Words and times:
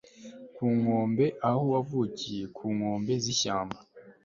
ku 0.55 0.63
nkombe 0.77 1.25
aho 1.47 1.61
wavukiye, 1.73 2.43
ku 2.55 2.65
nkombe 2.75 3.13
z'ishyamba 3.23 3.79